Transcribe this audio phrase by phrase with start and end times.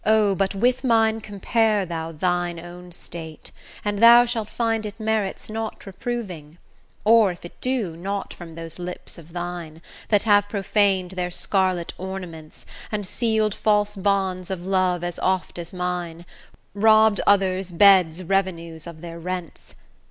[0.03, 3.51] but with mine compare thou thine own state,
[3.85, 6.57] And thou shalt find it merits not reproving;
[7.05, 9.79] Or, if it do, not from those lips of thine,
[10.09, 15.71] That have profan'd their scarlet ornaments And seal'd false bonds of love as oft as
[15.71, 16.25] mine,
[16.73, 19.75] Robb'd others' beds' revenues of their rents.